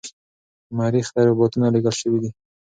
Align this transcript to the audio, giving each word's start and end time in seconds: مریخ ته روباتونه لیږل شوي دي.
مریخ 0.77 1.07
ته 1.13 1.21
روباتونه 1.29 1.67
لیږل 1.73 1.95
شوي 2.01 2.19
دي. 2.23 2.29